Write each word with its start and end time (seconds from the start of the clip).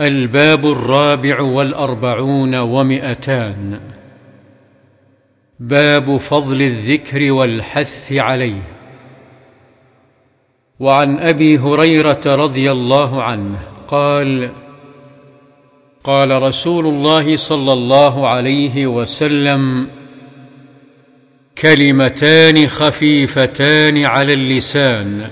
الباب 0.00 0.66
الرابع 0.66 1.40
والأربعون 1.40 2.54
ومئتان. 2.54 3.80
باب 5.60 6.16
فضل 6.16 6.62
الذكر 6.62 7.32
والحث 7.32 8.12
عليه. 8.12 8.62
وعن 10.80 11.18
أبي 11.18 11.58
هريرة 11.58 12.20
رضي 12.26 12.72
الله 12.72 13.22
عنه 13.22 13.58
قال 13.88 14.52
قال 16.04 16.42
رسول 16.42 16.86
الله 16.86 17.36
صلى 17.36 17.72
الله 17.72 18.28
عليه 18.28 18.86
وسلم 18.86 19.88
كلمتان 21.58 22.68
خفيفتان 22.68 24.04
على 24.04 24.32
اللسان 24.32 25.30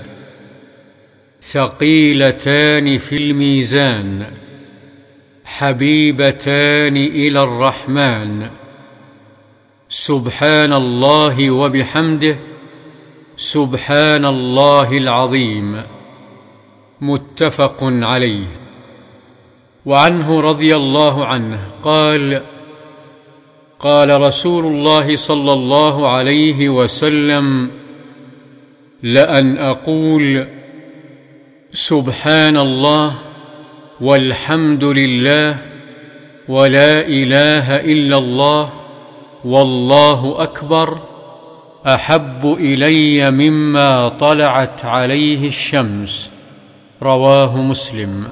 ثقيلتان 1.41 2.97
في 2.97 3.17
الميزان. 3.17 4.44
حبيبتان 5.45 6.97
إلى 6.97 7.43
الرحمن. 7.43 8.49
سبحان 9.89 10.73
الله 10.73 11.51
وبحمده 11.51 12.37
سبحان 13.37 14.25
الله 14.25 14.97
العظيم. 14.97 15.83
متفق 17.01 17.77
عليه. 17.81 18.45
وعنه 19.85 20.41
رضي 20.41 20.75
الله 20.75 21.25
عنه 21.25 21.67
قال 21.83 22.41
قال 23.79 24.21
رسول 24.21 24.65
الله 24.65 25.15
صلى 25.15 25.53
الله 25.53 26.09
عليه 26.09 26.69
وسلم 26.69 27.71
لأن 29.03 29.57
أقول 29.57 30.47
سبحان 31.73 32.57
الله 32.57 33.24
والحمد 34.01 34.83
لله 34.83 35.57
ولا 36.47 37.01
إله 37.01 37.75
إلا 37.75 38.17
الله 38.17 38.73
والله 39.45 40.43
أكبر 40.43 40.97
أحب 41.87 42.45
إلي 42.59 43.31
مما 43.31 44.09
طلعت 44.09 44.85
عليه 44.85 45.47
الشمس 45.47 46.31
رواه 47.01 47.57
مسلم 47.57 48.27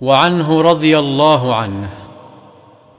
وعنه 0.00 0.60
رضي 0.62 0.98
الله 0.98 1.54
عنه 1.54 1.90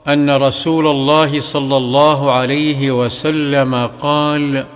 أن 0.08 0.30
رسول 0.30 0.86
الله 0.86 1.40
صلى 1.40 1.76
الله 1.76 2.32
عليه 2.32 2.90
وسلم 2.90 3.86
قال 3.86 4.66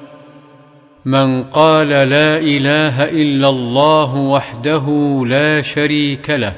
من 1.04 1.42
قال 1.42 1.88
لا 1.88 2.38
إله 2.38 3.04
إلا 3.04 3.48
الله 3.48 4.14
وحده 4.14 4.86
لا 5.26 5.60
شريك 5.60 6.30
له 6.30 6.54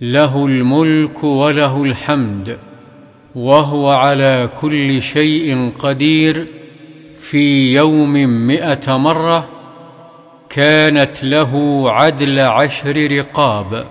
له 0.00 0.46
الملك 0.46 1.24
وله 1.24 1.82
الحمد 1.82 2.58
وهو 3.34 3.88
على 3.90 4.50
كل 4.60 5.02
شيء 5.02 5.70
قدير 5.70 6.46
في 7.16 7.74
يوم 7.74 8.12
مائه 8.28 8.96
مرة 8.96 9.48
كانت 10.48 11.24
له 11.24 11.82
عدل 11.90 12.40
عشر 12.40 13.10
رقاب 13.18 13.86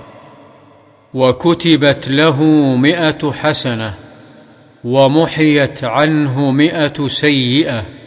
وكتبت 1.14 2.10
له 2.10 2.44
مائه 2.76 3.32
حسنة 3.32 3.94
ومحيت 4.84 5.84
عنه 5.84 6.52
مائه 6.52 7.08
سيئة. 7.08 8.01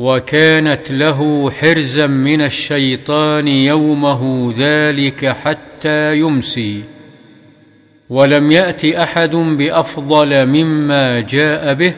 وكانت 0.00 0.90
له 0.90 1.50
حرزا 1.50 2.06
من 2.06 2.42
الشيطان 2.42 3.48
يومه 3.48 4.52
ذلك 4.56 5.26
حتى 5.26 6.18
يمسي. 6.18 6.82
ولم 8.10 8.52
يأت 8.52 8.84
أحد 8.84 9.36
بأفضل 9.36 10.46
مما 10.46 11.20
جاء 11.20 11.74
به 11.74 11.94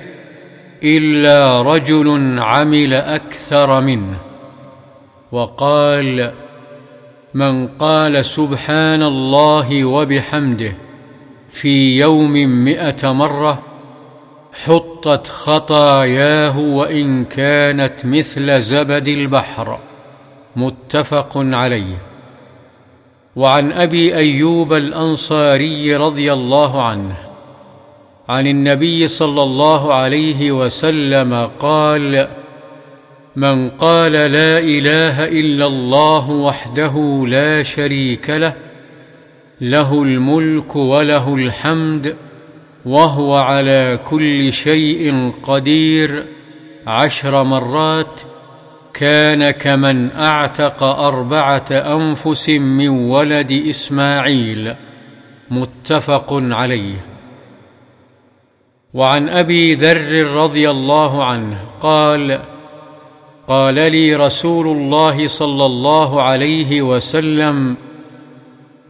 إلا 0.84 1.62
رجل 1.62 2.39
عمل 2.39 2.95
أكثر 2.95 3.80
منه. 3.80 4.19
وقال 5.33 6.33
من 7.34 7.69
قال 7.69 8.24
سبحان 8.24 9.02
الله 9.02 9.84
وبحمده 9.84 10.73
في 11.48 11.98
يوم 11.98 12.33
مائه 12.64 13.13
مرة 13.13 13.63
حطت 15.02 15.27
خطاياه 15.27 16.58
وإن 16.58 17.24
كانت 17.24 17.95
مثل 18.05 18.61
زبد 18.61 19.08
البحر. 19.08 19.79
متفق 20.57 21.33
عليه. 21.36 21.98
وعن 23.36 23.73
أبي 23.73 24.17
أيوب 24.17 24.73
الأنصاري 24.73 25.96
رضي 25.96 26.33
الله 26.33 26.83
عنه 26.83 27.17
عن 28.29 28.46
النبي 28.46 29.08
صلى 29.08 29.42
الله 29.42 29.95
عليه 29.95 30.52
وسلم 30.52 31.51
قال 31.58 32.29
من 33.36 33.70
قال 33.70 34.13
لا 34.13 34.58
إله 34.58 35.29
إلا 35.29 35.67
الله 35.67 36.30
وحده 36.30 37.24
لا 37.29 37.63
شريك 37.63 38.30
له 38.30 38.55
له 39.61 40.02
الملك 40.02 40.77
وله 40.77 41.34
الحمد 41.34 42.17
وهو 42.87 43.35
على 43.35 44.01
كل 44.05 44.53
شيء 44.53 45.33
قدير 45.43 46.27
عشر 46.87 47.43
مرات 47.43 48.20
كان 48.95 49.51
كمن 49.51 50.11
أعتق 50.11 50.85
أربعة 50.85 51.67
أنفس 51.70 52.51
من 52.51 52.89
ولد 52.89 53.53
إسماعيل 53.53 54.75
متفق 55.51 56.29
عليه. 56.33 57.05
وعن 58.95 59.29
أبي 59.29 59.75
ذر 59.75 60.25
رضي 60.25 60.70
الله 60.70 61.25
عنه 61.25 61.59
قال 61.81 62.41
قال 63.49 63.75
لي 63.75 64.17
رسول 64.17 64.67
الله 64.77 65.27
صلى 65.27 65.67
الله 65.67 66.23
عليه 66.23 66.83
وسلم 66.83 67.77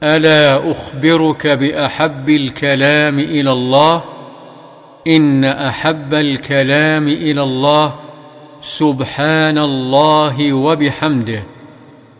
ألا 0.02 0.70
أخبرك 0.70 1.46
بأحب 1.46 2.30
الكلام 2.30 3.18
إلى 3.18 3.52
الله؟ 3.52 4.04
إن 5.06 5.44
أحب 5.44 6.14
الكلام 6.14 7.08
إلى 7.08 7.42
الله 7.42 7.94
سبحان 8.60 9.58
الله 9.58 10.52
وبحمده. 10.52 11.42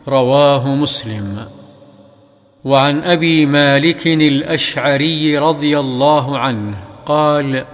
رواه 0.09 0.69
مسلم. 0.69 1.49
وعن 2.65 3.03
أبي 3.03 3.47
مالك 3.47 4.07
الأشعري 4.07 5.39
رضي 5.39 5.79
الله 5.79 6.39
عنه 6.39 6.77
قال 7.07 7.65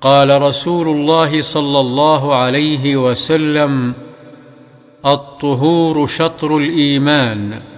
قال 0.00 0.42
رسول 0.42 0.88
الله 0.88 1.40
صلى 1.40 1.80
الله 1.80 2.34
عليه 2.34 2.96
وسلم 2.96 3.94
الطهور 5.06 6.06
شطر 6.06 6.56
الإيمان. 6.56 7.69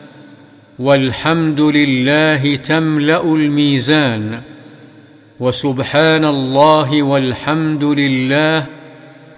والحمد 0.78 1.60
لله 1.60 2.56
تملأ 2.56 3.24
الميزان 3.24 4.40
وسبحان 5.40 6.24
الله 6.24 7.02
والحمد 7.02 7.84
لله 7.84 8.66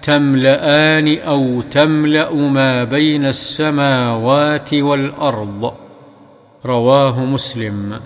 تملان 0.03 1.19
أو 1.19 1.61
تملأ 1.61 2.35
ما 2.35 2.85
بين 2.85 3.25
السماوات 3.27 4.75
والأرض. 4.75 5.75
رواه 6.67 7.25
مسلم. 7.25 8.01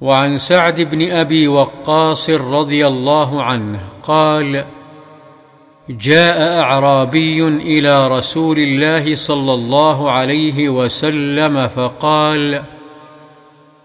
وعن 0.00 0.38
سعد 0.38 0.80
بن 0.80 1.10
أبي 1.10 1.48
وقاص 1.48 2.30
رضي 2.30 2.86
الله 2.86 3.42
عنه 3.42 3.80
قال 4.02 4.64
جاء 5.90 6.60
أعرابي 6.60 7.48
إلى 7.48 8.08
رسول 8.08 8.58
الله 8.58 9.14
صلى 9.14 9.54
الله 9.54 10.10
عليه 10.10 10.68
وسلم 10.68 11.68
فقال 11.68 12.62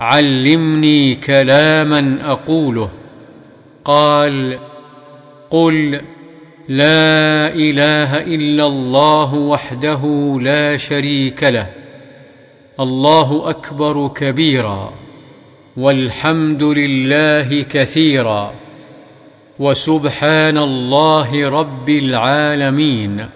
علمني 0.01 1.15
كلاما 1.15 2.19
أقوله. 2.31 2.89
قال 3.85 4.59
قل 5.49 6.01
لا 6.69 7.47
إله 7.47 8.17
إلا 8.17 8.67
الله 8.67 9.33
وحده 9.33 10.37
لا 10.41 10.77
شريك 10.77 11.43
له 11.43 11.67
الله 12.79 13.49
أكبر 13.49 14.07
كبيرا 14.07 14.93
والحمد 15.77 16.63
لله 16.63 17.63
كثيرا. 17.63 18.62
وسبحان 19.59 20.57
الله 20.57 21.49
رب 21.49 21.89
العالمين 21.89 23.29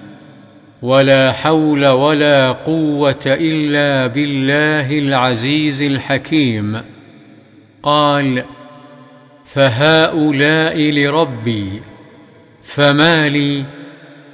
ولا 0.82 1.32
حول 1.32 1.88
ولا 1.88 2.52
قوة 2.52 3.24
إلا 3.26 4.08
بالله 4.08 5.00
العزيز 5.00 5.82
الحكيم. 5.82 6.82
قال 7.84 8.44
فهؤلاء 9.46 10.92
لربي 10.92 11.82
فما 12.64 13.30
لي؟ 13.30 13.66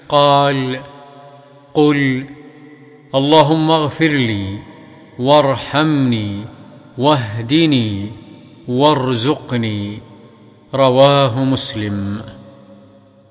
قال 0.09 0.79
قل 1.74 2.25
اللهم 3.15 3.71
اغفر 3.71 4.07
لي 4.07 4.59
وارحمني 5.19 6.45
واهدني 6.97 8.12
وارزقني. 8.68 10.12
رواه 10.75 11.44
مسلم. 11.44 12.22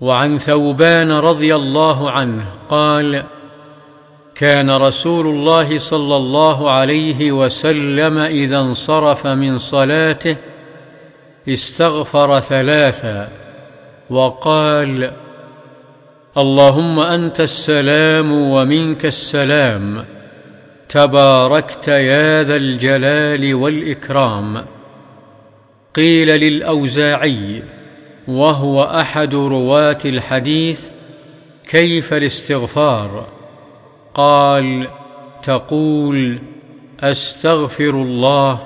وعن 0.00 0.39
ثوبان 0.39 1.12
رضي 1.12 1.55
الله 1.55 2.11
عنه 2.11 2.44
قال 2.69 3.25
كان 4.35 4.71
رسول 4.71 5.27
الله 5.27 5.79
صلى 5.79 6.17
الله 6.17 6.71
عليه 6.71 7.33
وسلم 7.33 8.19
إذا 8.19 8.59
انصرف 8.61 9.27
من 9.27 9.59
صلاته 9.59 10.37
استغفر 11.49 12.41
ثلاثا 12.41 13.29
وقال 14.11 15.12
اللهم 16.39 17.00
أنت 17.00 17.41
السلام 17.41 18.33
ومنك 18.33 19.06
السلام 19.06 20.05
تباركت 20.89 21.89
يا 21.89 22.43
ذا 22.43 22.56
الجلال 22.56 23.55
والإكرام. 23.55 24.65
قيل 25.94 26.29
للأوزاعي 26.29 27.62
وهو 28.29 28.83
أحد 28.83 29.35
رواة 29.35 29.99
الحديث 30.05 30.89
كيف 31.69 32.12
الاستغفار؟ 32.12 33.27
قال 34.15 34.89
تقول 35.43 36.39
أستغفر 37.00 37.91
الله 37.91 38.61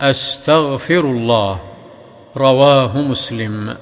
أستغفر 0.00 1.00
الله. 1.00 1.60
رواه 2.36 2.98
مسلم. 2.98 3.76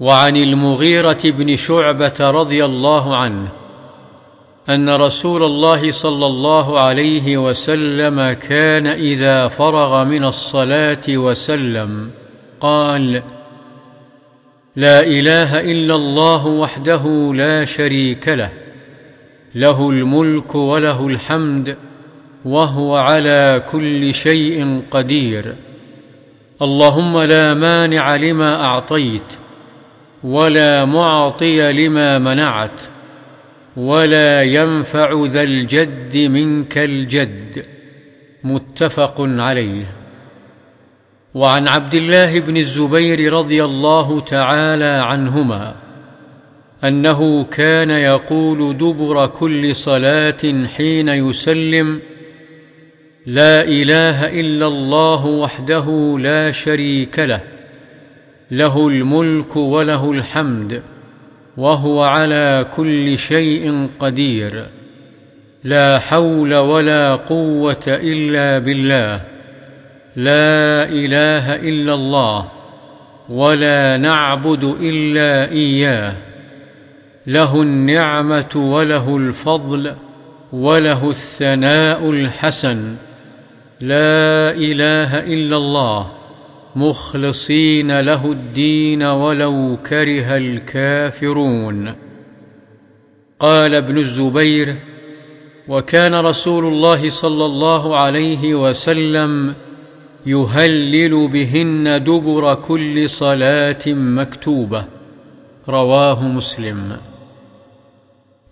وعن 0.00 0.36
المغيرة 0.36 1.18
بن 1.24 1.56
شعبة 1.56 2.14
رضي 2.20 2.64
الله 2.64 3.16
عنه 3.16 3.61
أن 4.68 4.88
رسول 4.88 5.42
الله 5.42 5.90
صلى 5.90 6.26
الله 6.26 6.80
عليه 6.80 7.36
وسلم 7.36 8.32
كان 8.32 8.86
إذا 8.86 9.48
فرغ 9.48 10.04
من 10.04 10.24
الصلاة 10.24 11.02
وسلم 11.08 12.10
قال 12.60 13.22
لا 14.76 15.00
إله 15.00 15.60
إلا 15.60 15.94
الله 15.94 16.46
وحده 16.46 17.32
لا 17.34 17.64
شريك 17.64 18.28
له 18.28 18.52
له 19.54 19.90
الملك 19.90 20.54
وله 20.54 21.06
الحمد 21.06 21.76
وهو 22.44 22.96
على 22.96 23.62
كل 23.70 24.14
شيء 24.14 24.82
قدير. 24.90 25.54
اللهم 26.62 27.18
لا 27.22 27.54
مانع 27.54 28.16
لما 28.16 28.64
أعطيت 28.64 29.34
ولا 30.24 30.84
معطي 30.84 31.72
لما 31.72 32.18
منعت. 32.18 32.80
ولا 33.76 34.42
ينفع 34.42 35.24
ذا 35.26 35.42
الجد 35.42 36.16
منك 36.16 36.78
الجد. 36.78 37.66
متفق 38.44 39.14
عليه. 39.18 39.86
وعن 41.34 41.68
عبد 41.68 41.94
الله 41.94 42.40
بن 42.40 42.56
الزبير 42.56 43.32
رضي 43.32 43.64
الله 43.64 44.20
تعالى 44.20 44.84
عنهما 44.84 45.74
أنه 46.84 47.44
كان 47.44 47.90
يقول 47.90 48.76
دبر 48.76 49.26
كل 49.26 49.74
صلاة 49.74 50.66
حين 50.76 51.08
يسلم 51.08 52.00
لا 53.26 53.62
إله 53.62 54.40
إلا 54.40 54.66
الله 54.66 55.26
وحده 55.26 56.16
لا 56.18 56.50
شريك 56.50 57.18
له 57.18 57.40
له 58.50 58.88
الملك 58.88 59.56
وله 59.56 60.12
الحمد. 60.12 60.82
وهو 61.56 62.02
على 62.02 62.66
كل 62.76 63.18
شيء 63.18 63.88
قدير. 64.00 64.66
لا 65.64 65.98
حول 65.98 66.54
ولا 66.54 67.14
قوة 67.14 67.84
إلا 67.88 68.58
بالله. 68.58 69.20
لا 70.16 70.88
إله 70.88 71.54
إلا 71.54 71.94
الله. 71.94 72.48
ولا 73.28 73.96
نعبد 73.96 74.76
إلا 74.80 75.52
إياه. 75.52 76.14
له 77.26 77.62
النعمة 77.62 78.50
وله 78.56 79.16
الفضل 79.16 79.94
وله 80.52 81.10
الثناء 81.10 82.10
الحسن. 82.10 82.96
لا 83.80 84.50
إله 84.50 85.18
إلا 85.18 85.56
الله. 85.56 86.21
مخلصين 86.76 88.00
له 88.00 88.32
الدين 88.32 89.02
ولو 89.02 89.78
كره 89.86 90.36
الكافرون. 90.36 91.94
قال 93.40 93.74
ابن 93.74 93.98
الزبير 93.98 94.76
وكان 95.68 96.14
رسول 96.14 96.64
الله 96.64 97.10
صلى 97.10 97.44
الله 97.44 97.96
عليه 97.96 98.54
وسلم 98.54 99.54
يهلل 100.26 101.28
بهن 101.28 102.04
دبر 102.04 102.54
كل 102.54 103.10
صلاة 103.10 103.82
مكتوبة. 103.86 104.84
رواه 105.68 106.28
مسلم. 106.28 106.96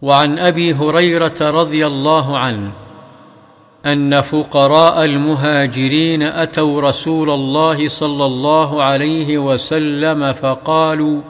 وعن 0.03 0.39
أبي 0.39 0.75
هريرة 0.75 1.41
رضي 1.41 1.87
الله 1.87 2.39
عنه 2.39 2.73
أن 3.87 4.21
فقراء 4.21 5.05
المهاجرين 5.05 6.23
أتوا 6.23 6.81
رسول 6.81 7.31
الله 7.31 7.88
صلى 7.88 8.27
الله 8.27 8.82
عليه 8.82 9.38
وسلم 9.38 10.32
فقالوا 10.32 11.21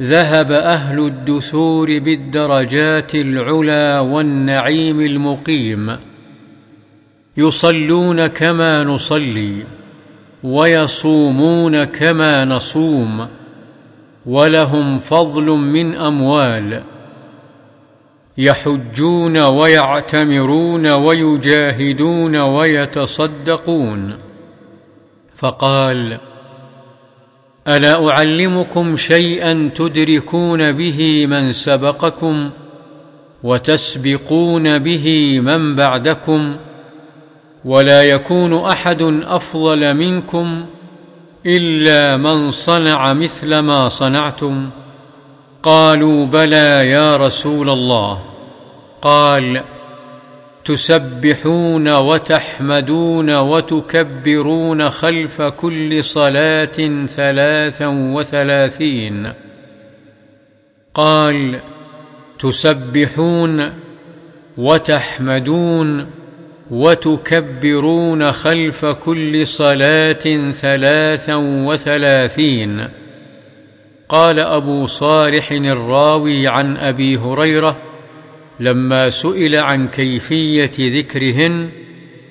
ذهب 0.00 0.52
أهل 0.52 0.98
الدثور 0.98 1.98
بالدرجات 1.98 3.14
العلى 3.14 4.08
والنعيم 4.12 5.00
المقيم 5.00 5.96
يصلون 7.36 8.26
كما 8.26 8.84
نصلي 8.84 9.64
ويصومون 10.42 11.84
كما 11.84 12.44
نصوم 12.44 13.26
ولهم 14.26 14.98
فضل 14.98 15.44
من 15.44 15.94
أموال. 15.94 16.82
يحجون 18.40 19.38
ويعتمرون 19.38 20.86
ويجاهدون 20.86 22.36
ويتصدقون. 22.36 24.18
فقال 25.36 26.18
ألا 27.68 28.10
أعلمكم 28.10 28.96
شيئا 28.96 29.70
تدركون 29.74 30.72
به 30.72 31.26
من 31.26 31.52
سبقكم 31.52 32.50
وتسبقون 33.42 34.78
به 34.78 35.40
من 35.40 35.74
بعدكم 35.74 36.56
ولا 37.64 38.02
يكون 38.02 38.54
أحد 38.54 39.02
أفضل 39.22 39.94
منكم 39.94 40.66
إلا 41.46 42.16
من 42.16 42.50
صنع 42.50 43.12
مثل 43.12 43.58
ما 43.58 43.88
صنعتم؟ 43.88 44.70
قالوا 45.62 46.26
بلى 46.26 46.90
يا 46.90 47.16
رسول 47.16 47.70
الله. 47.70 48.29
قال 49.02 49.62
تسبحون 50.64 51.96
وتحمدون 51.96 53.36
وتكبرون 53.36 54.90
خلف 54.90 55.42
كل 55.42 56.04
صلاة 56.04 57.06
ثلاثا 57.06 57.86
وثلاثين. 57.86 59.32
قال 60.94 61.60
تسبحون 62.38 63.72
وتحمدون 64.58 66.06
وتكبرون 66.70 68.32
خلف 68.32 68.84
كل 68.86 69.46
صلاة 69.46 70.50
ثلاثا 70.52 71.34
وثلاثين. 71.36 72.88
قال 74.08 74.38
أبو 74.38 74.86
صالح 74.86 75.52
الراوي 75.52 76.48
عن 76.48 76.76
أبي 76.76 77.16
هريرة 77.16 77.89
لما 78.60 79.10
سئل 79.10 79.56
عن 79.56 79.88
كيفية 79.88 80.72
ذكرهن 80.78 81.70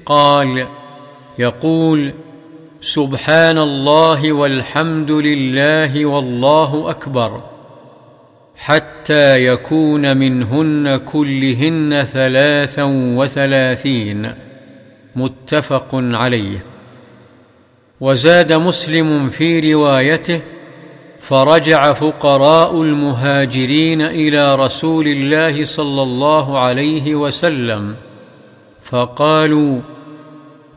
قال 0.05 0.67
يقول 1.39 2.13
سبحان 2.81 3.57
الله 3.57 4.31
والحمد 4.31 5.12
لله 5.12 6.05
والله 6.05 6.89
أكبر 6.89 7.43
حتى 8.55 9.45
يكون 9.45 10.17
منهن 10.17 10.98
كلهن 10.98 12.03
ثلاثا 12.03 12.83
وثلاثين 13.17 14.33
متفق 15.15 15.89
عليه. 15.93 16.63
وزاد 18.01 18.53
مسلم 18.53 19.29
في 19.29 19.74
روايته 19.74 20.41
فرجع 21.19 21.93
فقراء 21.93 22.81
المهاجرين 22.81 24.01
إلى 24.01 24.55
رسول 24.55 25.07
الله 25.07 25.63
صلى 25.63 26.01
الله 26.01 26.59
عليه 26.59 27.15
وسلم 27.15 27.95
فقالوا 28.81 29.81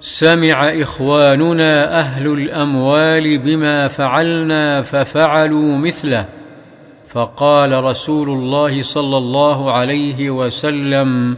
سمع 0.01 0.83
إخواننا 0.83 1.99
أهل 1.99 2.27
الأموال 2.27 3.39
بما 3.39 3.89
فعلنا 3.89 4.83
ففعلوا 4.83 5.77
مثله. 5.77 6.29
فقال 7.09 7.85
رسول 7.85 8.31
الله 8.31 8.83
صلى 8.83 9.19
الله 9.19 9.73
عليه 9.73 10.31
وسلم 10.31 11.37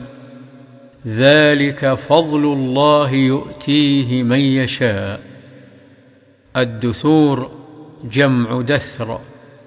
ذلك 1.06 1.94
فضل 1.94 2.44
الله 2.44 3.11
يؤتيه 3.11 4.23
من 4.23 4.40
يشاء. 4.40 5.20
الدثور 6.56 7.63
جمع 8.04 8.61
دثر 8.61 9.20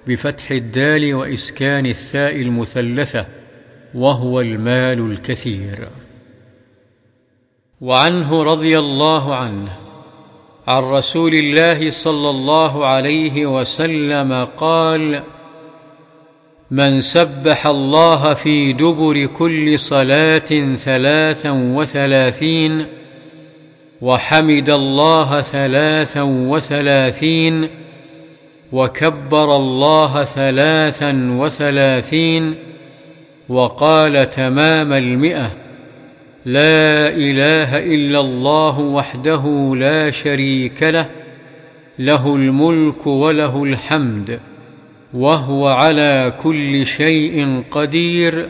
بفتح 0.06 0.50
الدال 0.50 1.14
وإسكان 1.14 1.86
الثاء 1.86 2.36
المثلثة 2.36 3.26
وهو 3.94 4.40
المال 4.40 5.10
الكثير. 5.10 5.88
وعنه 7.80 8.42
رضي 8.42 8.78
الله 8.78 9.34
عنه 9.34 9.68
عن 10.66 10.82
رسول 10.82 11.34
الله 11.34 11.90
صلى 11.90 12.30
الله 12.30 12.86
عليه 12.86 13.46
وسلم 13.46 14.44
قال 14.44 15.22
من 16.70 17.00
سبح 17.00 17.66
الله 17.66 18.34
في 18.34 18.72
دبر 18.72 19.26
كل 19.26 19.78
صلاة 19.78 20.74
ثلاثا 20.76 21.50
وثلاثين 21.50 22.86
وحمد 24.00 24.70
الله 24.70 25.40
ثلاثا 25.40 26.22
وثلاثين 26.22 27.68
وكبر 28.72 29.56
الله 29.56 30.24
ثلاثا 30.24 31.36
وثلاثين 31.38 32.54
وقال 33.48 34.30
تمام 34.30 34.92
المئة 34.92 35.50
لا 36.46 37.08
إله 37.08 37.78
إلا 37.78 38.20
الله 38.20 38.78
وحده 38.78 39.72
لا 39.76 40.10
شريك 40.10 40.82
له 40.82 41.08
له 41.98 42.36
الملك 42.36 43.06
وله 43.06 43.64
الحمد 43.64 44.40
وهو 45.14 45.68
على 45.68 46.32
كل 46.42 46.86
شيء 46.86 47.64
قدير 47.70 48.48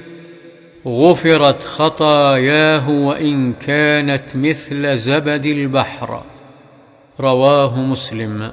غفرت 0.87 1.63
خطاياه 1.63 2.91
وإن 2.91 3.53
كانت 3.53 4.25
مثل 4.35 4.97
زبد 4.97 5.47
البحر 5.47 6.23
رواه 7.21 7.81
مسلم. 7.81 8.51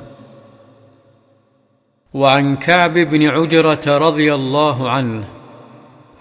وعن 2.15 2.55
كعب 2.55 2.93
بن 2.93 3.24
عجرة 3.27 3.98
رضي 3.98 4.34
الله 4.34 4.89
عنه 4.89 5.24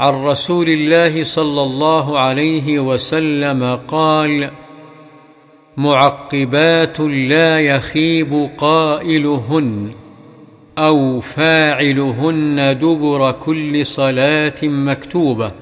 عن 0.00 0.24
رسول 0.24 0.68
الله 0.68 1.22
صلى 1.22 1.62
الله 1.62 2.18
عليه 2.18 2.78
وسلم 2.78 3.78
قال 3.88 4.50
معقبات 5.76 7.00
لا 7.00 7.60
يخيب 7.60 8.50
قائلهن 8.58 9.92
أو 10.78 11.20
فاعلهن 11.20 12.78
دبر 12.78 13.32
كل 13.32 13.86
صلاة 13.86 14.62
مكتوبة 14.62 15.52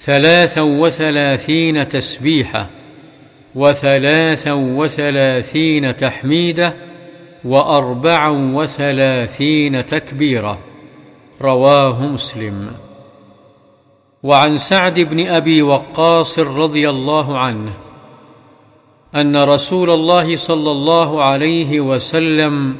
ثلاثا 0.00 0.60
وثلاثين 0.60 1.88
تسبيحة 1.88 2.70
وثلاثا 3.54 4.52
وثلاثين 4.52 5.96
تحميدة 5.96 6.95
واربعا 7.44 8.54
وثلاثين 8.54 9.86
تكبيرة. 9.86 10.58
رواه 11.42 12.06
مسلم. 12.06 12.70
وعن 14.22 14.58
سعد 14.58 15.00
بن 15.00 15.26
أبي 15.26 15.62
وقاص 15.62 16.38
رضي 16.38 16.90
الله 16.90 17.38
عنه 17.38 17.72
أن 19.14 19.36
رسول 19.36 19.90
الله 19.90 20.36
صلى 20.36 20.70
الله 20.70 21.22
عليه 21.22 21.80
وسلم 21.80 22.76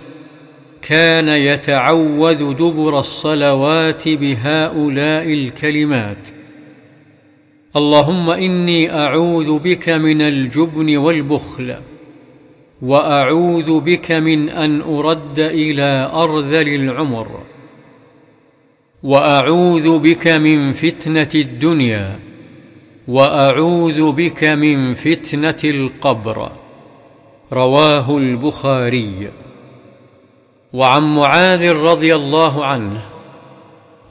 كان 0.83 1.29
يتعوذ 1.29 2.55
دبر 2.55 2.99
الصلوات 2.99 4.09
بهؤلاء 4.09 5.33
الكلمات. 5.33 6.29
اللهم 7.77 8.31
إني 8.31 8.95
أعوذ 8.95 9.59
بك 9.59 9.89
من 9.89 10.21
الجبن 10.21 10.97
والبخل. 10.97 11.77
وأعوذ 12.83 13.81
بك 13.81 14.13
من 14.13 14.49
أن 14.49 14.83
أرد 14.83 15.39
إلى 15.39 16.11
أرذل 16.13 16.69
العمر. 16.69 17.41
وأعوذ 19.03 19.99
بك 19.99 20.29
من 20.29 20.73
فتنة 20.73 21.31
الدنيا. 21.35 22.19
وأعوذ 23.09 24.13
بك 24.13 24.45
من 24.45 24.95
فتنة 24.95 25.61
القبر. 25.65 26.51
رواه 27.53 28.19
البخاري. 28.19 29.31
وعن 30.73 31.15
معاذ 31.15 31.73
رضي 31.73 32.15
الله 32.15 32.65
عنه 32.65 33.01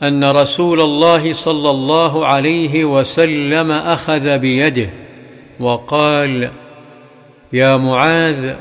أن 0.04 0.24
رسول 0.24 0.82
الله 0.82 1.34
صلى 1.34 1.70
الله 1.70 2.26
عليه 2.26 2.86
وسلم 2.86 3.72
أخذ 3.72 4.38
بيده 4.38 4.90
وقال 5.60 6.52
يا 7.54 7.78
معاذ 7.78 8.54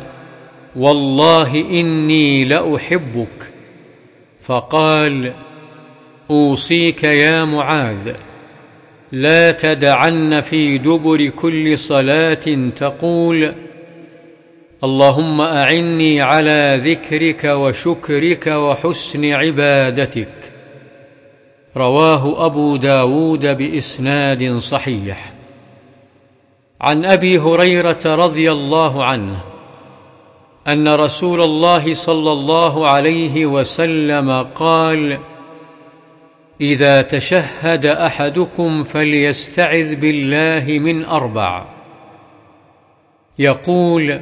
والله 0.77 1.55
إني 1.61 2.45
لأحبك. 2.45 3.53
فقال 4.43 5.33
أوصيك 6.31 7.05
يا 7.05 7.45
معاذ 7.45 8.13
لا 9.13 9.53
تدعن 9.53 10.41
في 10.41 10.79
دبر 10.79 11.29
كل 11.29 11.79
صلاة 11.79 12.71
تقول 12.77 13.55
اللهم 14.85 15.41
أعني 15.41 16.21
على 16.21 16.81
ذكرك 16.85 17.45
وشكرك 17.45 18.47
وحسن 18.47 19.25
عبادتك. 19.25 20.53
رواه 21.77 22.47
أبو 22.47 22.77
داود 22.77 23.47
بإسناد 23.47 24.57
صحيح. 24.57 25.34
عن 26.81 27.05
أبي 27.05 27.39
هريرة 27.39 28.01
رضي 28.05 28.53
الله 28.53 29.05
عنه 29.05 29.41
أن 30.69 30.89
رسول 30.89 31.41
الله 31.43 31.95
صلى 31.95 32.33
الله 32.33 32.89
عليه 32.89 33.47
وسلم 33.47 34.43
قال 34.55 35.19
إذا 36.61 37.03
تشهد 37.03 37.87
أحدكم 37.87 38.83
فليستعذ 38.83 39.95
بالله 39.95 40.79
من 40.79 41.05
أربع 41.05 41.65
يقول 43.39 44.21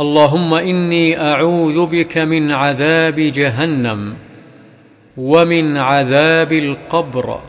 اللهم 0.00 0.54
إني 0.54 1.20
أعوذ 1.20 1.86
بك 1.86 2.18
من 2.18 2.50
عذاب 2.50 3.14
جهنم 3.14 4.16
ومن 5.16 5.76
عذاب 5.76 6.52
القبر 6.52 7.40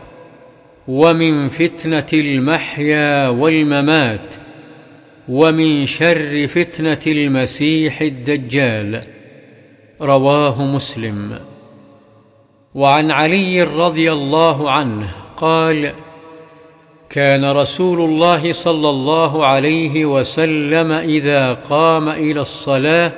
ومن 0.88 1.48
فتنة 1.48 2.08
المحيا 2.14 3.30
والممات 3.30 4.36
ومن 5.30 5.86
شر 5.86 6.48
فتنة 6.48 7.00
المسيح 7.08 8.02
الدجال. 8.02 9.04
رواه 10.02 10.66
مسلم. 10.66 11.40
وعن 12.76 13.12
علي 13.12 13.64
رضي 13.64 14.12
الله 14.12 14.72
عنه 14.72 15.08
قال 15.38 15.94
كان 17.10 17.52
رسول 17.52 18.02
الله 18.02 18.52
صلى 18.52 18.90
الله 18.90 19.46
عليه 19.46 20.06
وسلم 20.06 20.92
إذا 20.92 21.54
قام 21.54 22.10
إلى 22.10 22.42
الصلاة 22.42 23.14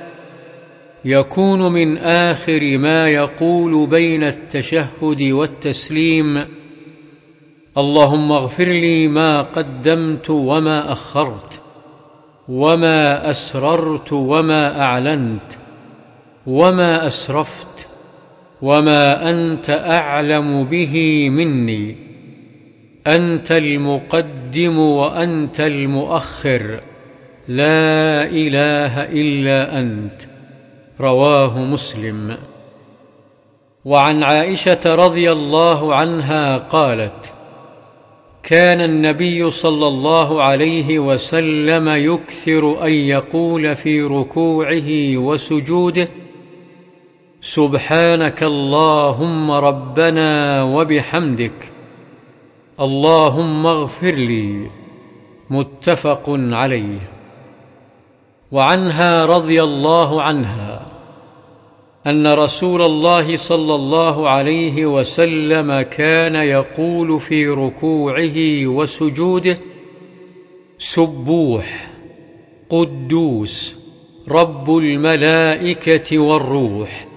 يكون 1.06 1.72
من 1.72 1.98
آخر 1.98 2.78
ما 2.78 3.10
يقول 3.10 3.88
بين 3.88 4.24
التشهد 4.24 5.22
والتسليم 5.22 6.46
اللهم 7.78 8.32
اغفر 8.32 8.68
لي 8.68 9.08
ما 9.08 9.42
قدمت 9.42 10.30
وما 10.30 10.92
أخرت 10.92 11.62
وما 12.50 13.30
أسررت 13.30 14.14
وما 14.14 14.82
أعلنت 14.82 15.54
وما 16.48 17.08
أسرفت 17.08 17.88
وما 18.62 19.30
أنت 19.30 19.70
أعلم 19.70 20.64
به 20.64 21.28
مني 21.30 21.96
أنت 23.08 23.52
المقدم 23.52 24.80
وأنت 24.80 25.60
المؤخر 25.60 26.80
لا 27.48 28.24
إله 28.24 29.04
إلا 29.04 29.80
أنت 29.80 30.22
رواه 31.00 31.60
مسلم 31.60 32.38
وعن 33.86 34.24
عائشة 34.24 34.80
رضي 34.86 35.32
الله 35.32 35.96
عنها 35.96 36.58
قالت 36.58 37.35
كان 38.46 38.82
النبي 38.82 39.50
صلى 39.50 39.88
الله 39.88 40.44
عليه 40.44 41.00
وسلم 41.00 41.90
يكثر 41.90 42.86
أن 42.86 42.92
يقول 42.92 43.76
في 43.76 44.02
ركوعه 44.02 45.18
وسجوده 45.18 46.08
سبحانك 47.42 48.44
اللهم 48.44 49.52
ربنا 49.52 50.64
وبحمدك 50.64 51.72
اللهم 52.80 53.66
اغفر 53.66 54.12
لي 54.12 54.70
متفق 55.50 56.24
عليه. 56.30 57.00
وعنها 58.52 59.26
رضي 59.26 59.64
الله 59.64 60.22
عنها. 60.22 60.95
أن 62.08 62.28
رسول 62.28 62.82
الله 62.82 63.38
صلى 63.38 63.76
الله 63.76 64.30
عليه 64.30 64.86
وسلم 64.86 65.82
كان 65.82 66.36
يقول 66.36 67.20
في 67.20 67.48
ركوعه 67.48 68.68
وسجوده 68.68 69.58
سبوح 70.78 71.88
قدوس 72.70 73.76
رب 74.30 74.78
الملائكة 74.78 76.20
والروح 76.20 77.08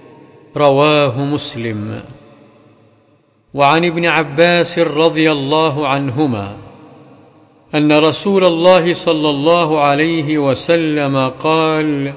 رواه 0.57 1.25
مسلم. 1.25 2.01
وعن 3.53 3.85
ابن 3.85 4.05
عباس 4.05 4.79
رضي 4.79 5.31
الله 5.31 5.87
عنهما 5.87 6.57
أن 7.75 7.91
رسول 7.91 8.45
الله 8.45 8.93
صلى 8.93 9.29
الله 9.29 9.79
عليه 9.79 10.37
وسلم 10.37 11.29
قال 11.29 12.13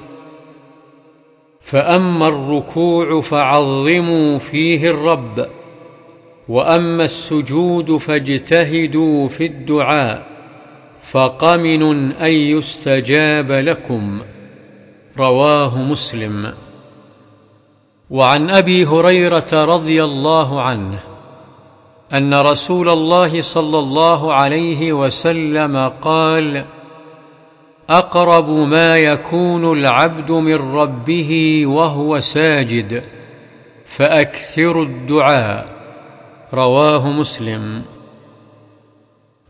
فأما 1.63 2.27
الركوع 2.27 3.21
فعظموا 3.21 4.37
فيه 4.37 4.89
الرب 4.89 5.47
وأما 6.49 7.03
السجود 7.03 7.97
فاجتهدوا 7.97 9.27
في 9.27 9.45
الدعاء 9.45 10.27
فقمن 11.01 12.11
أن 12.11 12.31
يستجاب 12.31 13.51
لكم 13.51 14.21
رواه 15.17 15.77
مسلم. 15.77 16.53
وعن 18.09 18.49
أبي 18.49 18.85
هريرة 18.85 19.65
رضي 19.65 20.03
الله 20.03 20.61
عنه 20.61 20.99
أن 22.13 22.33
رسول 22.33 22.89
الله 22.89 23.41
صلى 23.41 23.79
الله 23.79 24.33
عليه 24.33 24.93
وسلم 24.93 25.91
قال 26.01 26.65
أقرب 27.89 28.49
ما 28.49 28.97
يكون 28.97 29.71
العبد 29.77 30.31
من 30.31 30.55
ربه 30.55 31.63
وهو 31.65 32.19
ساجد 32.19 33.03
فاكثروا 33.85 34.85
الدعاء. 34.85 35.67
رواه 36.53 37.11
مسلم. 37.11 37.83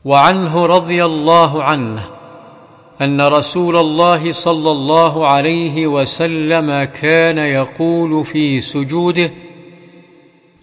وعنه 0.06 0.66
رضي 0.66 1.06
الله 1.06 1.64
عنه 1.64 2.04
أن 3.02 3.22
رسول 3.22 3.78
الله 3.78 4.32
صلى 4.32 4.72
الله 4.72 5.28
عليه 5.28 5.88
وسلم 5.88 6.84
كان 6.84 7.38
يقول 7.38 8.26
في 8.26 8.60
سجوده 8.60 9.32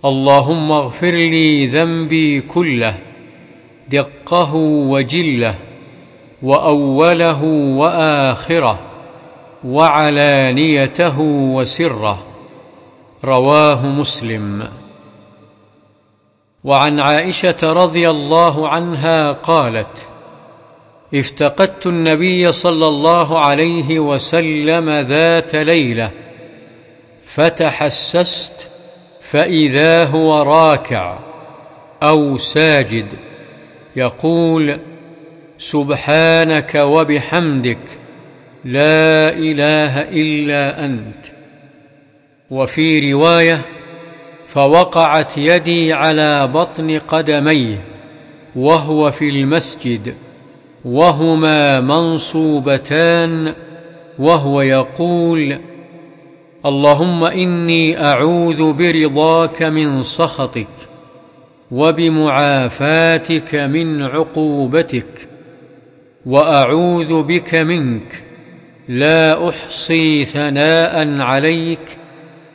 اللهم 0.05 0.73
اغفر 0.73 1.11
لي 1.11 1.67
ذنبي 1.67 2.41
كله 2.41 2.99
دقه 3.89 4.55
وجله 4.55 5.55
وأوله 6.43 7.43
وآخره 7.77 8.79
وعلانيته 9.65 11.21
وسره. 11.55 12.27
رواه 13.25 13.87
مسلم. 13.87 14.69
وعن 16.65 17.01
عائشة 17.01 17.57
رضي 17.63 18.11
الله 18.11 18.69
عنها 18.69 19.33
قالت 19.33 20.07
افتقدت 21.15 21.87
النبي 21.87 22.53
صلى 22.53 22.87
الله 22.87 23.39
عليه 23.39 23.99
وسلم 23.99 24.91
ذات 24.91 25.55
ليلة 25.55 26.11
فتحسست 27.25 28.69
فإذا 29.21 30.05
هو 30.05 30.43
راكع 30.43 31.19
أو 32.03 32.37
ساجد. 32.37 33.15
يقول 33.97 34.81
سبحانك 35.61 36.75
وبحمدك 36.75 37.79
لا 38.65 39.29
إله 39.29 40.03
إلا 40.03 40.85
أنت. 40.85 41.27
وفي 42.51 43.13
رواية 43.13 43.61
فوقعت 44.47 45.39
يدي 45.39 45.93
على 45.93 46.49
بطن 46.49 46.99
قدميه 46.99 47.85
وهو 48.57 49.11
في 49.11 49.29
المسجد 49.29 50.15
وهما 50.85 51.81
منصوبتان 51.81 53.55
وهو 54.19 54.63
يقول 54.63 55.59
اللهم 56.67 57.25
إني 57.25 58.05
أعوذ 58.05 58.73
برضاك 58.73 59.63
من 59.63 60.03
سخطك 60.03 60.67
وبمعافاتك 61.71 63.55
من 63.55 64.03
عقوبتك. 64.03 65.30
وأعوذ 66.27 67.23
بك 67.23 67.55
منك. 67.55 68.23
لا 68.89 69.49
أحصي 69.49 70.25
ثناء 70.25 71.21
عليك. 71.21 71.99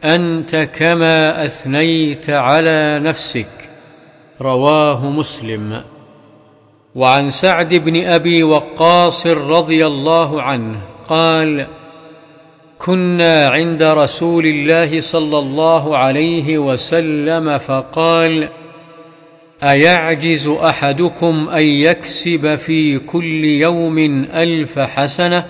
أنت 0.03 0.55
كما 0.55 1.45
أثنيت 1.45 2.29
على 2.29 2.99
نفسك. 3.03 3.69
رواه 4.41 5.09
مسلم. 5.09 5.83
وعن 6.95 7.29
سعد 7.29 7.73
بن 7.73 8.05
أبي 8.05 8.43
وقاص 8.43 9.27
رضي 9.27 9.85
الله 9.85 10.41
عنه 10.41 10.81
قال 11.09 11.67
كنا 12.77 13.47
عند 13.47 13.83
رسول 13.83 14.45
الله 14.45 14.99
صلى 14.99 15.39
الله 15.39 15.97
عليه 15.97 16.57
وسلم 16.57 17.57
فقال 17.57 18.49
أيعجز 19.65 20.47
أحدكم 20.47 21.49
أن 21.49 21.63
يكسب 21.63 22.55
في 22.55 22.99
كل 22.99 23.43
يوم 23.45 23.97
ألف 24.33 24.79
حسنة؟ 24.79 25.45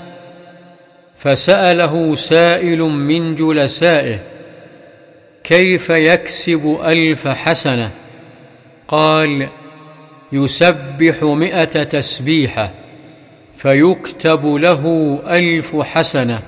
فسأله 1.17 2.15
سائل 2.15 2.79
من 2.79 3.35
جلسائه 3.35 4.19
كيف 5.43 5.89
يكسب 5.89 6.77
ألف 6.83 7.27
حسنة؟ 7.27 7.91
قال 8.87 9.49
يسبح 10.31 11.23
مائه 11.23 11.63
تسبيحة 11.63 12.71
فيكتب 13.57 14.45
له 14.45 15.19
ألف 15.27 15.75
حسنة 15.75 16.39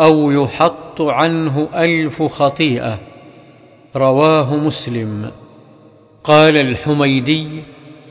أو 0.00 0.30
يحط 0.30 1.02
عنه 1.02 1.68
ألف 1.74 2.22
خطيئة. 2.22 2.98
رواه 3.96 4.56
مسلم. 4.56 5.30
قال 6.24 6.56
الحميدي 6.56 7.46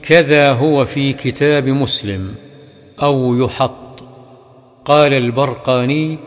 كذا 0.03 0.51
هو 0.51 0.85
في 0.85 1.13
كتاب 1.13 1.67
مسلم 1.67 2.35
أو 3.03 3.35
يحط. 3.35 4.03
قال 4.85 5.13
البرقاني 5.13 6.17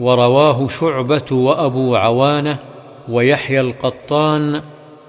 ورواه 0.00 0.68
شعبة 0.68 1.24
وأبو 1.32 1.96
عوانة 1.96 2.58
ويحيى 3.08 3.60
القطان 3.60 4.62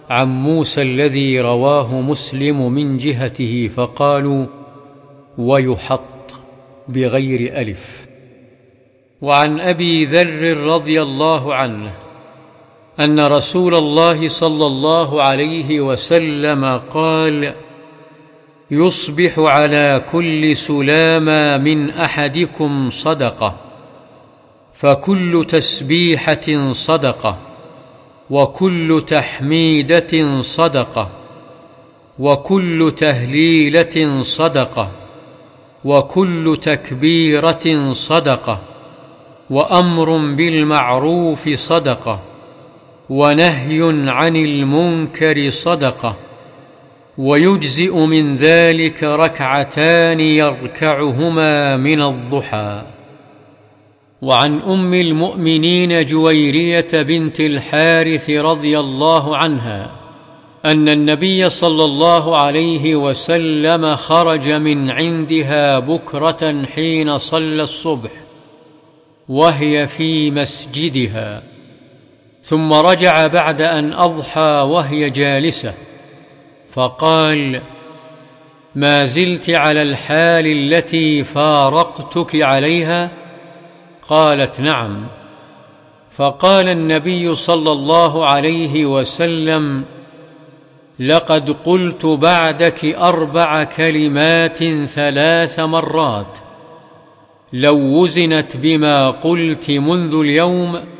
عن 0.10 0.28
موسى 0.28 0.82
الذي 0.82 1.42
رواه 1.42 2.02
مسلم 2.02 2.72
من 2.72 2.98
جهته 2.98 3.70
فقالوا 3.76 4.46
ويحط 5.38 6.32
بغير 6.88 7.58
ألف. 7.58 8.08
وعن 9.22 9.60
أبي 9.60 10.06
ذر 10.06 10.58
رضي 10.58 11.02
الله 11.02 11.56
عنه 11.56 12.07
أن 13.00 13.20
رسول 13.20 13.76
الله 13.76 14.28
صلى 14.28 14.66
الله 14.66 15.22
عليه 15.22 15.82
وسلم 15.82 16.82
قال 16.90 17.56
يصبح 18.72 19.40
على 19.40 20.06
كل 20.12 20.56
سلامى 20.56 21.58
من 21.58 21.90
أحدكم 21.90 22.90
صدقة 22.90 23.56
فكل 24.74 25.46
تسبيحة 25.48 26.72
صدقة 26.72 27.38
وكل 28.30 29.04
تحميدة 29.08 30.42
صدقة 30.42 31.10
وكل 32.20 32.94
تهليلة 32.98 34.22
صدقة 34.22 34.92
وكل 35.86 36.58
تكبيرة 36.62 37.92
صدقة 37.92 38.62
وأمر 39.50 40.36
بالمعروف 40.36 41.50
صدقة. 41.50 42.20
ونهي 43.10 44.10
عن 44.10 44.36
المنكر 44.36 45.50
صدقة 45.50 46.16
ويجزئ 47.18 47.96
من 47.96 48.36
ذلك 48.36 49.04
ركعتان 49.04 50.20
يركعهما 50.20 51.78
من 51.78 52.02
الضحى. 52.02 52.84
وعن 54.22 54.60
أم 54.60 54.94
المؤمنين 54.94 56.06
جويرية 56.06 56.88
بنت 56.94 57.40
الحارث 57.40 58.30
رضي 58.30 58.80
الله 58.80 59.38
عنها 59.38 59.92
أن 60.66 60.90
النبي 60.90 61.50
صلى 61.50 61.84
الله 61.84 62.38
عليه 62.38 62.96
وسلم 62.96 63.96
خرج 63.96 64.50
من 64.50 64.90
عندها 64.90 65.80
بكرة 65.80 66.66
حين 66.66 67.18
صلى 67.18 67.64
الصبح 67.64 68.12
وهي 69.30 69.88
في 69.88 70.32
مسجدها. 70.32 71.57
ثم 72.48 72.74
رجع 72.74 73.28
بعد 73.28 73.62
أن 73.62 73.94
أضحى 73.94 74.66
وهي 74.70 75.10
جالسة 75.10 75.74
فقال 76.72 77.62
ما 78.76 79.06
زلت 79.06 79.50
على 79.50 79.82
الحال 79.82 80.46
التي 80.46 81.24
فارقتك 81.24 82.36
عليها؟ 82.36 83.10
قالت 84.10 84.60
نعم. 84.62 85.08
فقال 86.12 86.70
النبي 86.70 87.36
صلى 87.36 87.72
الله 87.72 88.26
عليه 88.26 88.86
وسلم 88.86 89.86
لقد 91.00 91.52
قلت 91.52 92.06
بعدك 92.06 92.86
أربع 92.86 93.64
كلمات 93.64 94.58
ثلاث 94.86 95.60
مرات 95.60 96.38
لو 97.54 97.78
وزنت 97.78 98.58
بما 98.58 99.10
قلت 99.10 99.72
منذ 99.72 100.16
اليوم 100.16 100.97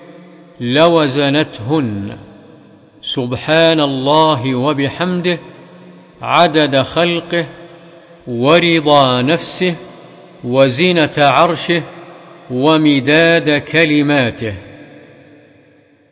لوزنتهن. 0.60 2.18
سبحان 3.02 3.80
الله 3.80 4.56
وبحمده 4.56 5.40
عدد 6.22 6.82
خلقه 6.82 7.46
ورضا 8.28 9.22
نفسه 9.22 9.76
وزنة 10.44 11.14
عرشه 11.18 11.84
ومداد 12.52 13.50
كلماته. 13.50 14.54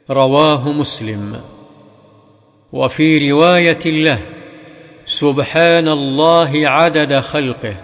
رواه 0.10 0.72
مسلم. 0.72 1.42
وفي 2.74 3.32
رواية 3.32 3.86
له 3.86 4.20
سبحان 5.06 5.88
الله 5.88 6.52
عدد 6.70 7.20
خلقه 7.20 7.76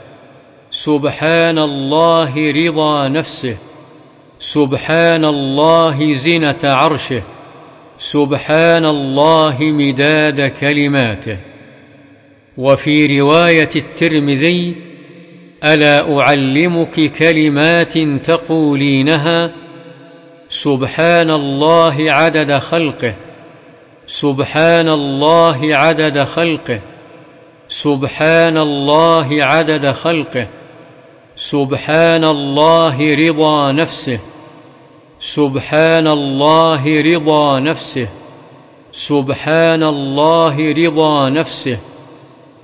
سبحان 0.71 1.57
الله 1.57 2.51
رضا 2.51 3.07
نفسه. 3.07 3.57
سبحان 4.41 5.25
الله 5.25 6.13
زنة 6.13 6.59
عرشه 6.63 7.23
سبحان 7.97 8.85
الله 8.85 9.57
مداد 9.61 10.41
كلماته. 10.41 11.37
وفي 12.57 13.19
رواية 13.19 13.69
الترمذي 13.75 14.75
ألا 15.63 16.19
أعلمك 16.19 17.11
كلمات 17.11 17.97
تقولينها؟ 17.97 19.51
سبحان 20.49 21.29
الله 21.29 22.11
عدد 22.11 22.57
خلقه 22.57 23.15
سبحان 24.07 24.89
الله 24.89 25.75
عدد 25.75 26.23
خلقه 26.23 26.81
سبحان 27.69 28.57
الله 28.57 29.27
عدد 29.45 29.91
خلقه 29.91 30.47
سبحان 31.35 32.23
الله 32.23 33.15
رضا 33.15 33.71
نفسه. 33.71 34.19
سبحان 35.23 36.07
الله 36.07 37.01
رضا 37.01 37.59
نفسه. 37.59 38.07
سبحان 38.91 39.83
الله 39.83 40.73
رضا 40.73 41.29
نفسه. 41.29 41.77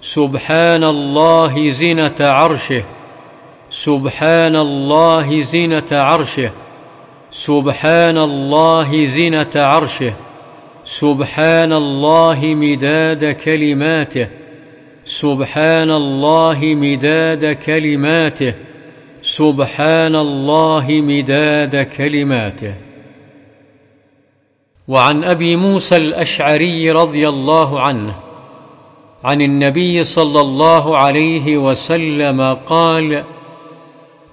سبحان 0.02 0.84
الله 0.84 1.70
زنه 1.70 2.16
عرشه. 2.20 2.84
سبحان 3.70 4.56
الله 4.56 5.42
زنه 5.42 5.92
عرشه. 5.92 6.52
سبحان 7.32 8.18
الله 8.18 9.06
زنه 9.06 9.54
عرشه. 9.56 10.14
سبحان 10.84 11.74
الله 11.74 12.40
مداد 12.46 13.32
كلماته. 13.32 14.28
سبحان 15.06 15.92
الله 15.92 16.60
مداد 16.62 17.56
كلماته. 17.66 18.54
سبحان 19.22 20.16
الله 20.16 20.86
مداد 20.90 21.76
كلماته. 21.76 22.74
وعن 24.88 25.24
أبي 25.24 25.56
موسى 25.56 25.96
الأشعري 25.96 26.92
رضي 26.92 27.30
الله 27.30 27.80
عنه 27.80 28.16
عن 29.24 29.42
النبي 29.42 30.04
صلى 30.04 30.42
الله 30.42 30.98
عليه 30.98 31.58
وسلم 31.58 32.54
قال 32.54 33.24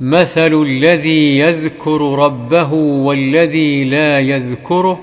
مثل 0.00 0.62
الذي 0.62 1.38
يذكر 1.38 2.00
ربه 2.00 2.72
والذي 2.72 3.84
لا 3.84 4.20
يذكره 4.20 5.00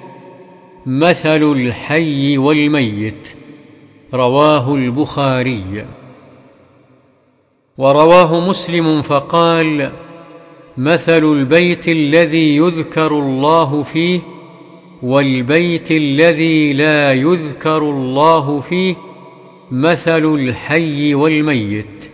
مثل 0.86 1.44
الحي 1.44 2.38
والميت. 2.38 3.36
رواه 4.14 4.76
البخاري. 4.76 5.86
ورواه 7.78 8.40
مسلم 8.40 9.02
فقال 9.02 9.92
مثل 10.78 11.24
البيت 11.24 11.88
الذي 11.88 12.56
يذكر 12.58 13.12
الله 13.12 13.84
فيه 13.84 14.20
والبيت 15.04 15.92
الذي 15.92 16.74
لا 16.74 17.14
يذكر 17.14 17.78
الله 17.78 18.60
فيه 18.60 18.96
مثل 19.72 20.26
الحي 20.26 21.14
والميت. 21.14 22.12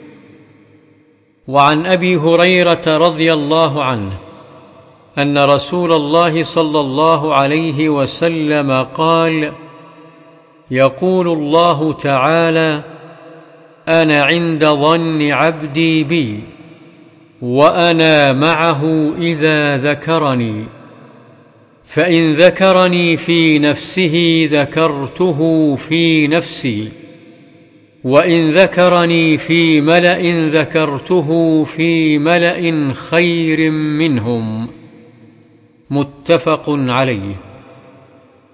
وعن 1.47 1.85
أبي 1.85 2.15
هريرة 2.15 2.83
رضي 2.87 3.33
الله 3.33 3.83
عنه 3.83 4.17
أن 5.17 5.37
رسول 5.37 5.93
الله 5.93 6.43
صلى 6.43 6.79
الله 6.79 7.33
عليه 7.33 7.89
وسلم 7.89 8.83
قال 8.83 9.53
يقول 10.71 11.27
الله 11.27 11.93
تعالى 11.93 12.83
أنا 13.87 14.23
عند 14.23 14.65
ظن 14.65 15.31
عبدي 15.31 16.03
بي 16.03 16.39
وأنا 17.41 18.33
معه 18.33 19.13
إذا 19.17 19.77
ذكرني. 19.77 20.63
فإن 21.85 22.33
ذكرني 22.33 23.17
في 23.17 23.59
نفسه 23.59 24.47
ذكرته 24.51 25.75
في 25.75 26.27
نفسي 26.27 26.91
وإن 28.03 28.49
ذكرني 28.49 29.37
في 29.37 29.81
ملأ 29.81 30.47
ذكرته 30.47 31.63
في 31.63 32.17
ملأ 32.17 32.93
خير 32.93 33.71
منهم. 33.71 34.69
متفق 35.89 36.63
عليه. 36.69 37.35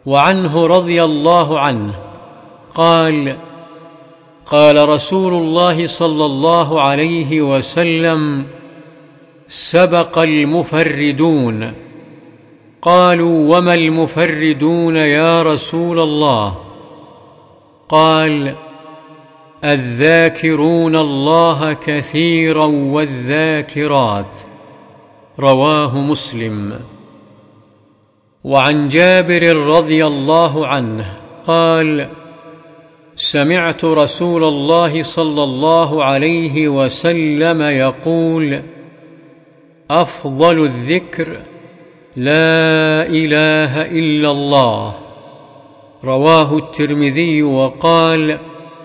وعنه 0.05 0.67
رضي 0.67 1.03
الله 1.03 1.59
عنه. 1.59 1.93
قال 2.75 3.37
قال 4.45 4.89
رسول 4.89 5.33
الله 5.33 5.85
صلى 5.85 6.25
الله 6.25 6.81
عليه 6.81 7.41
وسلم 7.41 8.45
سبق 9.47 10.19
المفردون. 10.19 11.73
قالوا 12.81 13.57
وما 13.57 13.73
المفردون 13.73 14.95
يا 14.95 15.41
رسول 15.41 15.99
الله؟ 15.99 16.57
قال 17.89 18.55
الذاكرون 19.63 20.95
الله 20.95 21.73
كثيرا 21.73 22.65
والذاكرات. 22.65 24.41
رواه 25.39 25.97
مسلم. 25.97 26.79
وعن 28.43 28.89
جابر 28.89 29.55
رضي 29.55 30.05
الله 30.05 30.67
عنه 30.67 31.13
قال 31.47 32.22
سمعت 33.15 33.85
رسول 33.85 34.43
الله 34.43 35.01
صلى 35.01 35.43
الله 35.43 36.03
عليه 36.03 36.67
وسلم 36.67 37.61
يقول 37.61 38.61
أفضل 39.91 40.65
الذكر 40.65 41.27
لا 42.15 43.07
إله 43.07 43.81
إلا 43.81 44.31
الله. 44.31 44.95
رواه 46.03 46.57
الترمذي 46.57 47.43
وقال 47.43 48.39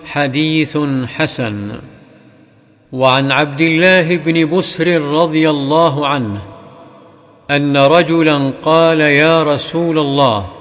حديث 0.04 0.78
حسن. 1.06 1.80
وعن 2.92 3.32
عبد 3.32 3.60
الله 3.60 4.16
بن 4.16 4.56
بسر 4.56 5.00
رضي 5.00 5.50
الله 5.50 6.06
عنه 6.06 6.42
أن 7.50 7.76
رجلا 7.76 8.52
قال 8.62 9.00
يا 9.00 9.42
رسول 9.42 9.98
الله 9.98 10.57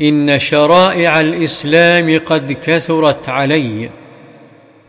إن 0.00 0.38
شرائع 0.38 1.20
الإسلام 1.20 2.18
قد 2.18 2.52
كثرت 2.52 3.28
علي 3.28 3.90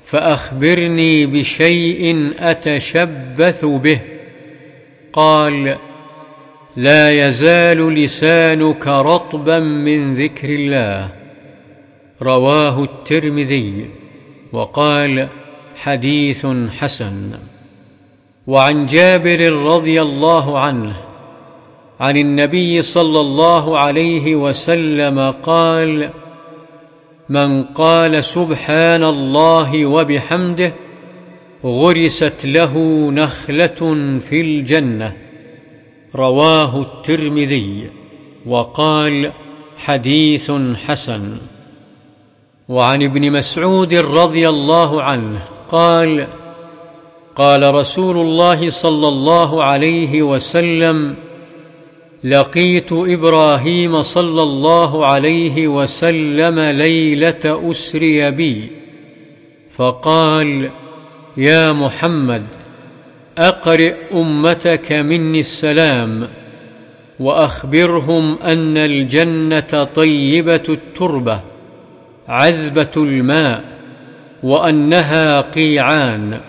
فأخبرني 0.06 1.26
بشيء 1.26 2.34
أتشبث 2.39 3.65
به. 3.65 4.00
قال 5.13 5.78
لا 6.76 7.28
يزال 7.28 7.94
لسانك 7.94 8.88
رطبا 8.88 9.60
من 9.60 10.15
ذكر 10.15 10.50
الله. 10.50 11.10
رواه 12.22 12.84
الترمذي 12.84 13.89
وقال 14.52 15.28
حديث 15.76 16.48
حسن. 16.80 17.32
وعن 18.48 18.86
جابر 18.86 19.54
رضي 19.54 20.02
الله 20.02 20.60
عنه 20.60 21.05
عن 21.99 22.17
النبي 22.17 22.81
صلى 22.81 23.19
الله 23.19 23.77
عليه 23.77 24.36
وسلم 24.36 25.31
قال 25.31 26.10
من 27.29 27.63
قال 27.63 28.23
سبحان 28.23 29.03
الله 29.03 29.86
وبحمده 29.86 30.73
غرست 31.65 32.45
له 32.45 32.77
نخلة 33.12 33.81
في 34.19 34.41
الجنة. 34.41 35.15
رواه 36.15 36.81
الترمذي 36.81 37.84
وقال 38.45 39.31
حديث 39.77 40.51
حسن. 40.86 41.38
وعن 42.69 43.03
ابن 43.03 43.31
مسعود 43.31 43.93
رضي 43.93 44.49
الله 44.49 45.01
عنه 45.01 45.39
قال 45.69 46.27
قال 47.36 47.75
رسول 47.75 48.17
الله 48.17 48.69
صلى 48.69 49.08
الله 49.08 49.63
عليه 49.63 50.21
وسلم 50.21 51.24
لقيت 52.25 52.91
إبراهيم 52.91 54.01
صلى 54.01 54.41
الله 54.41 55.05
عليه 55.05 55.67
وسلم 55.67 56.59
ليلة 56.59 57.71
أسري 57.71 58.31
بي. 58.31 58.71
فقال 59.75 60.69
يا 61.38 61.71
محمد 61.71 62.45
أقرئ 63.38 63.95
أمتك 64.13 64.91
مني 64.91 65.39
السلام 65.39 66.27
وأخبرهم 67.19 68.38
أن 68.39 68.77
الجنة 68.77 69.83
طيبة 69.83 70.63
التربة 70.69 71.41
عذبة 72.27 72.91
الماء 72.97 73.63
وأنها 74.43 75.41
قيعان 75.41 76.39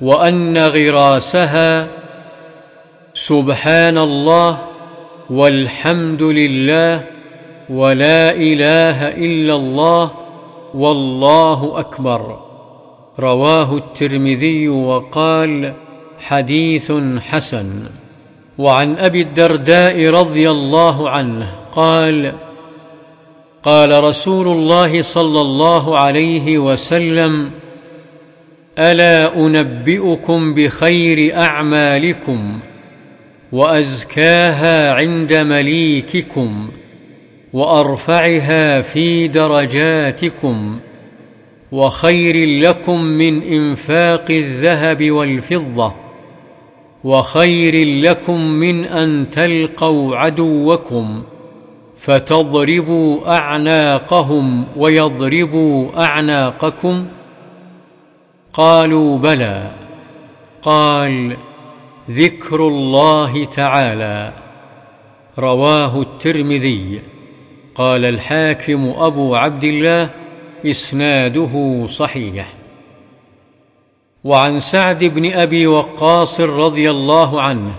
وأن 0.00 0.58
غراسها 0.58 1.88
سبحان 3.14 3.98
الله 3.98 4.73
والحمد 5.30 6.22
لله 6.22 7.04
ولا 7.70 8.30
إله 8.30 9.08
إلا 9.08 9.54
الله 9.54 10.10
والله 10.74 11.78
أكبر. 11.78 12.40
رواه 13.20 13.76
الترمذي 13.76 14.68
وقال 14.68 15.74
حديث 16.18 16.92
حسن. 17.20 17.88
وعن 18.58 18.96
أبي 18.96 19.20
الدرداء 19.20 20.10
رضي 20.10 20.50
الله 20.50 21.10
عنه 21.10 21.54
قال 21.72 22.34
قال 23.62 24.04
رسول 24.04 24.48
الله 24.48 25.02
صلى 25.02 25.40
الله 25.40 25.98
عليه 25.98 26.58
وسلم 26.58 27.50
ألا 28.78 29.36
أنبئكم 29.36 30.54
بخير 30.54 31.40
أعمالكم؟ 31.40 32.60
وأزكاها 33.54 34.92
عند 34.92 35.32
مليككم 35.32 36.68
وأرفعها 37.52 38.80
في 38.80 39.28
درجاتكم 39.28 40.78
وخير 41.72 42.48
لكم 42.60 43.00
من 43.00 43.42
إنفاق 43.42 44.24
الذهب 44.30 45.10
والفضة 45.10 45.94
وخير 47.04 47.86
لكم 47.86 48.40
من 48.40 48.84
أن 48.84 49.30
تلقوا 49.30 50.16
عدوكم 50.16 51.22
فتضربوا 51.96 53.36
أعناقهم 53.36 54.66
ويضربوا 54.76 56.04
أعناقكم 56.04 57.06
قالوا 58.52 59.18
بلى 59.18 59.70
قال 60.62 61.36
ذكر 62.10 62.68
الله 62.68 63.44
تعالى. 63.44 64.32
رواه 65.38 66.02
الترمذي. 66.02 67.00
قال 67.74 68.04
الحاكم 68.04 68.92
أبو 68.96 69.34
عبد 69.34 69.64
الله 69.64 70.10
إسناده 70.66 71.86
صحيح. 71.86 72.48
وعن 74.24 74.60
سعد 74.60 75.04
بن 75.04 75.32
أبي 75.32 75.66
وقاص 75.66 76.40
رضي 76.40 76.90
الله 76.90 77.40
عنه 77.42 77.74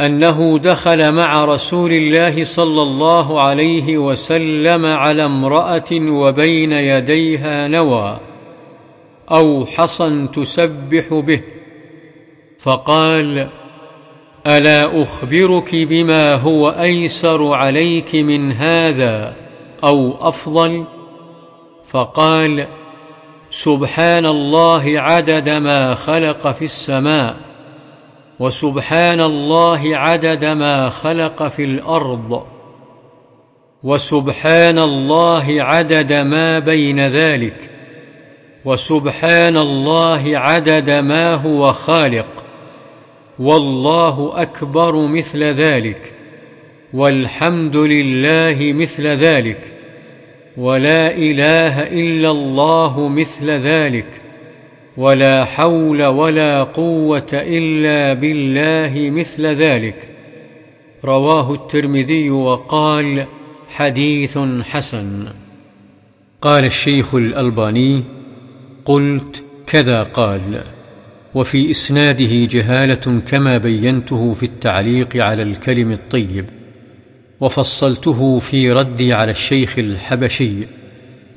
أنه 0.00 0.58
دخل 0.58 1.12
مع 1.12 1.44
رسول 1.44 1.92
الله 1.92 2.44
صلى 2.44 2.82
الله 2.82 3.40
عليه 3.40 3.98
وسلم 3.98 4.86
على 4.86 5.24
امرأة 5.24 5.92
وبين 5.92 6.72
يديها 6.72 7.68
نوى 7.68 8.20
أو 9.30 9.66
حصى 9.66 10.26
تسبح 10.32 11.14
به. 11.14 11.40
فقال 12.62 13.48
ألا 14.46 15.02
أخبرك 15.02 15.74
بما 15.74 16.34
هو 16.34 16.70
أيسر 16.70 17.52
عليك 17.52 18.14
من 18.14 18.52
هذا 18.52 19.34
أو 19.84 20.28
أفضل؟ 20.28 20.84
فقال 21.88 22.66
سبحان 23.50 24.26
الله 24.26 25.00
عدد 25.00 25.48
ما 25.48 25.94
خلق 25.94 26.52
في 26.52 26.64
السماء 26.64 27.36
وسبحان 28.38 29.20
الله 29.20 29.96
عدد 29.96 30.44
ما 30.44 30.90
خلق 30.90 31.48
في 31.48 31.64
الأرض 31.64 32.42
وسبحان 33.82 34.78
الله 34.78 35.44
عدد 35.48 36.12
ما 36.12 36.58
بين 36.58 37.06
ذلك 37.06 37.70
وسبحان 38.64 39.56
الله 39.56 40.38
عدد 40.38 40.90
ما 40.90 41.34
هو 41.34 41.72
خالق. 41.72 42.39
والله 43.40 44.42
أكبر 44.42 45.06
مثل 45.06 45.44
ذلك 45.44 46.14
والحمد 46.92 47.76
لله 47.76 48.72
مثل 48.72 49.06
ذلك 49.06 49.72
ولا 50.56 51.16
إله 51.16 51.82
إلا 51.82 52.30
الله 52.30 53.08
مثل 53.08 53.50
ذلك 53.50 54.20
ولا 54.96 55.44
حول 55.44 56.04
ولا 56.04 56.62
قوة 56.62 57.28
إلا 57.32 58.12
بالله 58.12 59.10
مثل 59.10 59.46
ذلك. 59.46 60.08
رواه 61.04 61.54
الترمذي 61.54 62.30
وقال 62.30 63.26
حديث 63.68 64.38
حسن. 64.62 65.28
قال 66.42 66.64
الشيخ 66.64 67.14
الألباني 67.14 68.04
قلت 68.84 69.44
كذا 69.66 70.02
قال. 70.02 70.79
وفي 71.34 71.70
إسناده 71.70 72.44
جهالة 72.44 73.20
كما 73.26 73.58
بينته 73.58 74.32
في 74.32 74.42
التعليق 74.42 75.16
على 75.16 75.42
الكلم 75.42 75.92
الطيب 75.92 76.46
وفصلته 77.40 78.38
في 78.38 78.72
ردي 78.72 79.14
على 79.14 79.30
الشيخ 79.30 79.78
الحبشي 79.78 80.66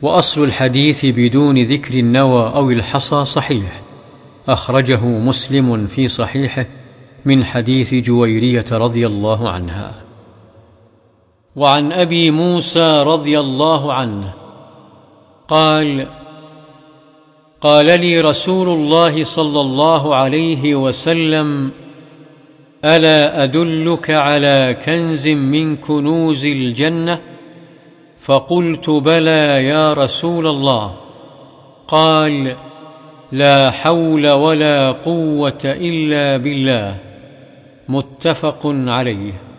وأصل 0.01 0.43
الحديث 0.43 1.05
بدون 1.05 1.63
ذكر 1.63 1.93
النوى 1.93 2.53
أو 2.55 2.71
الحصى 2.71 3.25
صحيح 3.25 3.81
أخرجه 4.47 5.05
مسلم 5.05 5.87
في 5.87 6.07
صحيحه 6.07 6.65
من 7.25 7.45
حديث 7.45 7.93
جويرية 7.93 8.65
رضي 8.71 9.07
الله 9.07 9.49
عنها. 9.49 9.95
وعن 11.55 11.91
أبي 11.91 12.31
موسى 12.31 13.03
رضي 13.03 13.39
الله 13.39 13.93
عنه 13.93 14.33
قال 15.47 16.07
قال 17.63 17.85
لي 17.85 18.21
رسول 18.21 18.69
الله 18.69 19.23
صلى 19.23 19.61
الله 19.61 20.15
عليه 20.15 20.75
وسلم 20.75 21.71
ألا 22.85 23.43
أدلك 23.43 24.09
على 24.09 24.77
كنز 24.85 25.27
من 25.27 25.75
كنوز 25.75 26.45
الجنة؟ 26.45 27.19
فقلت 28.21 28.89
بلى 28.89 29.65
يا 29.65 29.93
رسول 29.93 30.47
الله. 30.47 30.95
قال 31.87 32.55
لا 33.31 33.71
حول 33.71 34.29
ولا 34.31 34.91
قوة 34.91 35.61
إلا 35.65 36.37
بالله. 36.37 36.95
متفق 37.89 38.61
عليه. 38.65 39.52